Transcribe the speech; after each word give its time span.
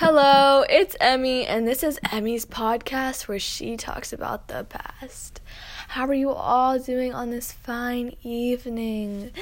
Hello, 0.00 0.64
it's 0.70 0.94
Emmy, 1.00 1.44
and 1.44 1.66
this 1.66 1.82
is 1.82 1.98
Emmy's 2.12 2.46
podcast 2.46 3.26
where 3.26 3.40
she 3.40 3.76
talks 3.76 4.12
about 4.12 4.46
the 4.46 4.62
past. 4.62 5.40
How 5.88 6.06
are 6.06 6.14
you 6.14 6.30
all 6.30 6.78
doing 6.78 7.12
on 7.12 7.30
this 7.30 7.50
fine 7.50 8.14
evening? 8.22 9.32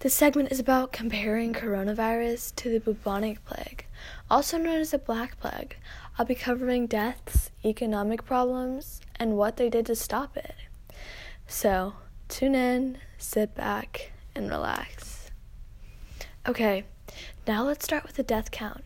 This 0.00 0.12
segment 0.12 0.52
is 0.52 0.60
about 0.60 0.92
comparing 0.92 1.54
coronavirus 1.54 2.54
to 2.56 2.68
the 2.68 2.80
bubonic 2.80 3.42
plague, 3.46 3.86
also 4.30 4.58
known 4.58 4.78
as 4.78 4.90
the 4.90 4.98
Black 4.98 5.40
Plague. 5.40 5.78
I'll 6.18 6.26
be 6.26 6.34
covering 6.34 6.86
deaths, 6.86 7.50
economic 7.64 8.26
problems, 8.26 9.00
and 9.16 9.38
what 9.38 9.56
they 9.56 9.70
did 9.70 9.86
to 9.86 9.96
stop 9.96 10.36
it. 10.36 10.54
So, 11.46 11.94
tune 12.28 12.54
in, 12.54 12.98
sit 13.16 13.54
back, 13.54 14.12
and 14.34 14.50
relax. 14.50 15.30
Okay, 16.46 16.84
now 17.46 17.64
let's 17.64 17.86
start 17.86 18.02
with 18.02 18.16
the 18.16 18.22
death 18.22 18.50
count. 18.50 18.84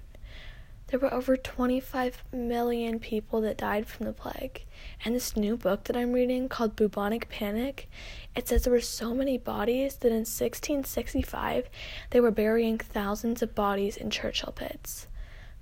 There 0.93 1.01
were 1.01 1.13
over 1.15 1.37
25 1.39 2.23
million 2.35 2.99
people 2.99 3.41
that 3.41 3.57
died 3.57 3.87
from 3.87 4.05
the 4.05 4.13
plague. 4.13 4.67
And 5.03 5.15
this 5.15 5.35
new 5.35 5.57
book 5.57 5.85
that 5.85 5.97
I'm 5.97 6.13
reading 6.13 6.51
called 6.51 6.77
Bubonic 6.77 7.31
Panic, 7.31 7.89
it 8.37 8.47
says 8.47 8.65
there 8.65 8.73
were 8.75 8.83
so 8.83 9.15
many 9.15 9.39
bodies 9.39 9.95
that 9.97 10.09
in 10.09 10.27
1665 10.27 11.71
they 12.11 12.21
were 12.21 12.31
burying 12.31 12.77
thousands 12.77 13.41
of 13.41 13.55
bodies 13.55 13.97
in 13.97 14.11
Churchill 14.11 14.53
pits. 14.53 15.07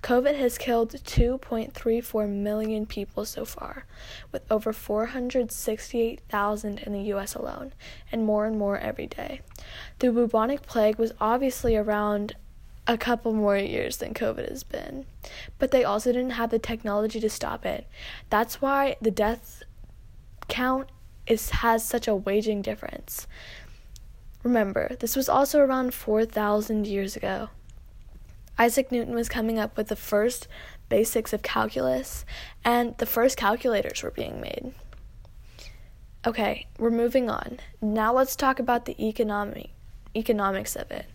COVID 0.03 0.37
has 0.37 0.57
killed 0.57 0.91
2.34 0.91 2.27
million 2.27 2.85
people 2.85 3.23
so 3.23 3.45
far, 3.45 3.85
with 4.33 4.43
over 4.51 4.73
468,000 4.73 6.79
in 6.79 6.91
the 6.91 7.13
US 7.13 7.35
alone, 7.35 7.71
and 8.11 8.25
more 8.25 8.45
and 8.45 8.59
more 8.59 8.77
every 8.77 9.07
day. 9.07 9.39
The 9.99 10.11
bubonic 10.11 10.63
plague 10.63 10.97
was 10.97 11.13
obviously 11.21 11.77
around 11.77 12.35
a 12.87 12.97
couple 12.97 13.33
more 13.33 13.57
years 13.57 13.97
than 13.97 14.13
COVID 14.13 14.49
has 14.49 14.63
been. 14.63 15.05
But 15.59 15.71
they 15.71 15.83
also 15.83 16.11
didn't 16.11 16.31
have 16.31 16.49
the 16.49 16.59
technology 16.59 17.19
to 17.19 17.29
stop 17.29 17.65
it. 17.65 17.87
That's 18.29 18.61
why 18.61 18.95
the 19.01 19.11
death 19.11 19.63
count 20.47 20.89
is 21.27 21.49
has 21.49 21.85
such 21.85 22.07
a 22.07 22.15
waging 22.15 22.61
difference. 22.61 23.27
Remember, 24.43 24.95
this 24.99 25.15
was 25.15 25.29
also 25.29 25.59
around 25.59 25.93
4,000 25.93 26.87
years 26.87 27.15
ago. 27.15 27.49
Isaac 28.57 28.91
Newton 28.91 29.13
was 29.13 29.29
coming 29.29 29.59
up 29.59 29.77
with 29.77 29.87
the 29.87 29.95
first 29.95 30.47
basics 30.89 31.31
of 31.31 31.41
calculus, 31.41 32.25
and 32.65 32.97
the 32.97 33.05
first 33.05 33.37
calculators 33.37 34.03
were 34.03 34.11
being 34.11 34.41
made. 34.41 34.73
Okay, 36.25 36.67
we're 36.77 36.91
moving 36.91 37.29
on. 37.29 37.59
Now 37.81 38.13
let's 38.13 38.35
talk 38.35 38.59
about 38.59 38.85
the 38.85 38.95
economy, 39.03 39.73
economics 40.15 40.75
of 40.75 40.91
it. 40.91 41.05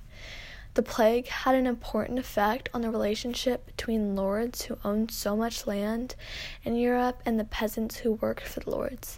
The 0.76 0.82
plague 0.82 1.28
had 1.28 1.54
an 1.54 1.66
important 1.66 2.18
effect 2.18 2.68
on 2.74 2.82
the 2.82 2.90
relationship 2.90 3.64
between 3.64 4.14
lords 4.14 4.66
who 4.66 4.76
owned 4.84 5.10
so 5.10 5.34
much 5.34 5.66
land 5.66 6.14
in 6.64 6.76
Europe 6.76 7.22
and 7.24 7.40
the 7.40 7.44
peasants 7.44 7.96
who 7.96 8.12
worked 8.12 8.46
for 8.46 8.60
the 8.60 8.68
lords. 8.68 9.16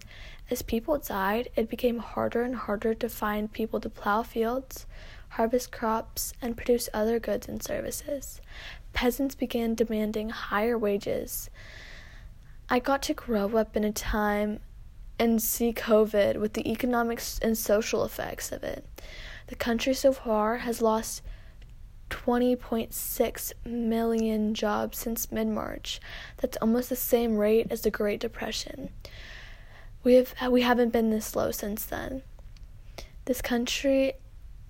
As 0.52 0.62
people 0.62 0.98
died, 0.98 1.48
it 1.56 1.68
became 1.68 1.98
harder 1.98 2.42
and 2.42 2.54
harder 2.54 2.94
to 2.94 3.08
find 3.08 3.52
people 3.52 3.80
to 3.80 3.90
plow 3.90 4.22
fields, 4.22 4.86
harvest 5.30 5.72
crops, 5.72 6.32
and 6.40 6.56
produce 6.56 6.88
other 6.94 7.18
goods 7.18 7.48
and 7.48 7.60
services. 7.60 8.40
Peasants 8.92 9.34
began 9.34 9.74
demanding 9.74 10.30
higher 10.30 10.78
wages. 10.78 11.50
I 12.68 12.78
got 12.78 13.02
to 13.02 13.14
grow 13.14 13.56
up 13.56 13.76
in 13.76 13.82
a 13.82 13.90
time 13.90 14.60
and 15.18 15.42
see 15.42 15.72
COVID 15.72 16.36
with 16.36 16.52
the 16.52 16.70
economic 16.70 17.20
and 17.42 17.58
social 17.58 18.04
effects 18.04 18.52
of 18.52 18.62
it. 18.62 18.84
The 19.48 19.56
country 19.56 19.94
so 19.94 20.12
far 20.12 20.58
has 20.58 20.80
lost 20.80 21.20
20.6 22.10 23.52
million 23.64 24.54
jobs 24.54 24.98
since 24.98 25.30
mid 25.32 25.48
March. 25.48 26.00
That's 26.38 26.56
almost 26.58 26.88
the 26.88 26.96
same 26.96 27.36
rate 27.36 27.68
as 27.70 27.82
the 27.82 27.90
Great 27.90 28.20
Depression. 28.20 28.90
We 30.04 30.14
have 30.14 30.34
we 30.50 30.62
haven't 30.62 30.92
been 30.92 31.10
this 31.10 31.34
low 31.34 31.50
since 31.50 31.84
then. 31.84 32.22
This 33.24 33.42
country 33.42 34.14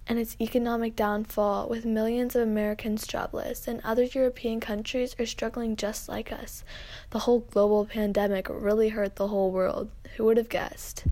and 0.08 0.18
its 0.18 0.36
economic 0.40 0.96
downfall 0.96 1.68
with 1.68 1.84
millions 1.84 2.34
of 2.34 2.42
Americans 2.42 3.06
jobless 3.06 3.68
and 3.68 3.80
other 3.84 4.04
European 4.04 4.58
countries 4.58 5.14
are 5.18 5.26
struggling 5.26 5.76
just 5.76 6.08
like 6.08 6.32
us. 6.32 6.64
The 7.10 7.20
whole 7.20 7.40
global 7.40 7.84
pandemic 7.84 8.48
really 8.48 8.88
hurt 8.88 9.16
the 9.16 9.28
whole 9.28 9.50
world. 9.50 9.90
Who 10.16 10.24
would 10.24 10.38
have 10.38 10.48
guessed? 10.48 11.04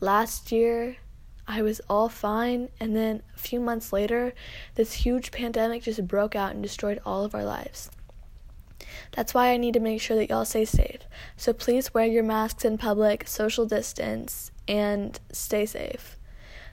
Last 0.00 0.52
year 0.52 0.96
I 1.46 1.62
was 1.62 1.80
all 1.90 2.08
fine, 2.08 2.70
and 2.80 2.96
then 2.96 3.22
a 3.34 3.38
few 3.38 3.60
months 3.60 3.92
later, 3.92 4.32
this 4.76 4.92
huge 4.94 5.30
pandemic 5.30 5.82
just 5.82 6.06
broke 6.06 6.34
out 6.34 6.52
and 6.52 6.62
destroyed 6.62 7.00
all 7.04 7.24
of 7.24 7.34
our 7.34 7.44
lives. 7.44 7.90
That's 9.12 9.34
why 9.34 9.48
I 9.48 9.56
need 9.56 9.74
to 9.74 9.80
make 9.80 10.00
sure 10.00 10.16
that 10.16 10.30
y'all 10.30 10.44
stay 10.44 10.64
safe. 10.64 11.00
So 11.36 11.52
please 11.52 11.92
wear 11.92 12.06
your 12.06 12.22
masks 12.22 12.64
in 12.64 12.78
public, 12.78 13.28
social 13.28 13.66
distance, 13.66 14.50
and 14.66 15.18
stay 15.32 15.66
safe. 15.66 16.16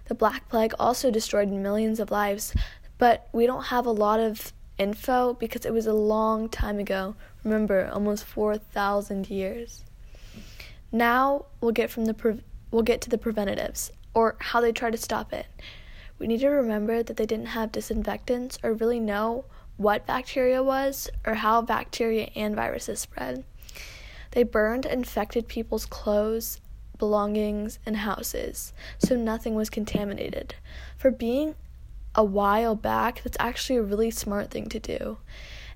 The 0.05 0.15
Black 0.15 0.49
Plague 0.49 0.73
also 0.79 1.11
destroyed 1.11 1.49
millions 1.49 1.99
of 1.99 2.11
lives, 2.11 2.53
but 2.97 3.27
we 3.33 3.45
don't 3.45 3.65
have 3.65 3.85
a 3.85 3.91
lot 3.91 4.19
of 4.19 4.53
info 4.77 5.33
because 5.33 5.65
it 5.65 5.73
was 5.73 5.85
a 5.85 5.93
long 5.93 6.49
time 6.49 6.79
ago. 6.79 7.15
Remember, 7.43 7.89
almost 7.91 8.23
4,000 8.25 9.29
years. 9.29 9.83
Now 10.91 11.45
we'll 11.59 11.71
get 11.71 11.89
from 11.89 12.05
the 12.05 12.13
pre- 12.13 12.43
we'll 12.71 12.83
get 12.83 13.01
to 13.01 13.09
the 13.09 13.17
preventatives 13.17 13.91
or 14.13 14.35
how 14.39 14.61
they 14.61 14.71
tried 14.71 14.91
to 14.91 14.97
stop 14.97 15.33
it. 15.33 15.47
We 16.19 16.27
need 16.27 16.41
to 16.41 16.49
remember 16.49 17.01
that 17.01 17.17
they 17.17 17.25
didn't 17.25 17.47
have 17.47 17.71
disinfectants 17.71 18.59
or 18.63 18.73
really 18.73 18.99
know 18.99 19.45
what 19.77 20.05
bacteria 20.05 20.61
was 20.61 21.09
or 21.25 21.35
how 21.35 21.61
bacteria 21.61 22.29
and 22.35 22.55
viruses 22.55 22.99
spread. 22.99 23.43
They 24.31 24.43
burned 24.43 24.85
infected 24.85 25.47
people's 25.47 25.85
clothes, 25.85 26.61
belongings, 26.97 27.79
and 27.85 27.97
houses, 27.97 28.73
so 28.99 29.15
nothing 29.15 29.55
was 29.55 29.69
contaminated. 29.69 30.55
For 30.97 31.11
being 31.11 31.55
a 32.13 32.23
while 32.23 32.75
back, 32.75 33.23
that's 33.23 33.37
actually 33.39 33.77
a 33.77 33.83
really 33.83 34.11
smart 34.11 34.51
thing 34.51 34.67
to 34.69 34.79
do. 34.79 35.17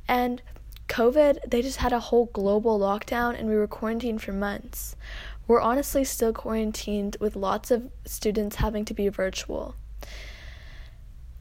And 0.07 0.41
COVID, 0.88 1.50
they 1.50 1.62
just 1.62 1.78
had 1.78 1.94
a 1.94 2.00
whole 2.00 2.25
global 2.28 2.79
lockdown 2.79 3.38
and 3.38 3.50
we 3.50 3.56
were 3.56 3.67
quarantined 3.67 4.22
for 4.22 4.31
months. 4.31 4.96
We're 5.47 5.61
honestly 5.61 6.03
still 6.03 6.33
quarantined 6.33 7.17
with 7.19 7.35
lots 7.35 7.72
of 7.72 7.91
students 8.06 8.57
having 8.57 8.85
to 8.85 8.94
be 8.94 9.09
virtual. 9.09 9.75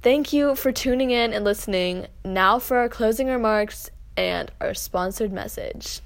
Thank 0.03 0.33
you 0.33 0.55
for 0.55 0.71
tuning 0.71 1.11
in 1.11 1.33
and 1.33 1.45
listening. 1.45 2.09
Now 2.25 2.59
for 2.59 2.77
our 2.77 2.89
closing 2.91 3.29
remarks 3.29 3.91
and 4.17 4.51
our 4.61 4.75
sponsored 4.75 5.33
message. 5.33 6.01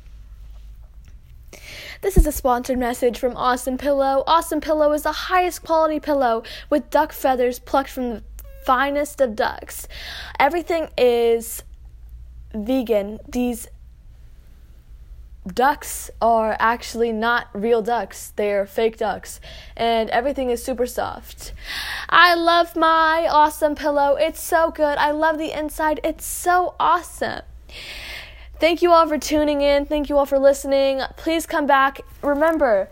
This 2.00 2.16
is 2.16 2.26
a 2.26 2.32
sponsored 2.32 2.78
message 2.78 3.18
from 3.18 3.36
Awesome 3.36 3.76
Pillow. 3.76 4.22
Awesome 4.26 4.60
Pillow 4.60 4.92
is 4.92 5.02
the 5.02 5.12
highest 5.12 5.64
quality 5.64 5.98
pillow 5.98 6.44
with 6.70 6.90
duck 6.90 7.12
feathers 7.12 7.58
plucked 7.58 7.90
from 7.90 8.10
the 8.10 8.22
finest 8.64 9.20
of 9.20 9.34
ducks. 9.34 9.88
Everything 10.38 10.90
is 10.96 11.64
vegan. 12.54 13.18
These 13.28 13.66
ducks 15.54 16.10
are 16.20 16.56
actually 16.58 17.12
not 17.12 17.48
real 17.52 17.82
ducks, 17.82 18.32
they're 18.36 18.66
fake 18.66 18.96
ducks, 18.96 19.40
and 19.76 20.10
everything 20.10 20.50
is 20.50 20.62
super 20.62 20.86
soft. 20.86 21.52
I 22.08 22.34
love 22.34 22.76
my 22.76 23.26
awesome 23.30 23.74
pillow. 23.74 24.16
It's 24.16 24.40
so 24.42 24.70
good. 24.70 24.98
I 24.98 25.10
love 25.10 25.38
the 25.38 25.56
inside. 25.58 26.00
It's 26.04 26.24
so 26.24 26.74
awesome. 26.78 27.42
Thank 28.60 28.82
you 28.82 28.92
all 28.92 29.06
for 29.06 29.18
tuning 29.18 29.60
in. 29.60 29.86
Thank 29.86 30.08
you 30.08 30.18
all 30.18 30.26
for 30.26 30.38
listening. 30.38 31.00
Please 31.16 31.46
come 31.46 31.66
back. 31.66 32.00
Remember, 32.22 32.88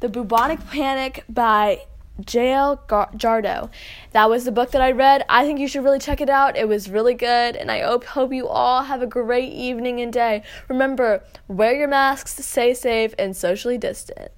The 0.00 0.08
Bubonic 0.08 0.68
Panic 0.70 1.24
by 1.28 1.82
J.L. 2.26 2.82
Jarrow. 3.16 3.70
That 4.12 4.30
was 4.30 4.44
the 4.44 4.52
book 4.52 4.70
that 4.72 4.82
I 4.82 4.92
read. 4.92 5.24
I 5.28 5.44
think 5.44 5.60
you 5.60 5.68
should 5.68 5.84
really 5.84 5.98
check 5.98 6.20
it 6.20 6.30
out. 6.30 6.56
It 6.56 6.68
was 6.68 6.90
really 6.90 7.14
good, 7.14 7.56
and 7.56 7.70
I 7.70 7.80
hope, 7.80 8.04
hope 8.04 8.32
you 8.32 8.48
all 8.48 8.82
have 8.82 9.02
a 9.02 9.06
great 9.06 9.52
evening 9.52 10.00
and 10.00 10.12
day. 10.12 10.42
Remember, 10.68 11.22
wear 11.48 11.74
your 11.74 11.88
masks, 11.88 12.44
stay 12.44 12.74
safe, 12.74 13.14
and 13.18 13.36
socially 13.36 13.78
distant. 13.78 14.32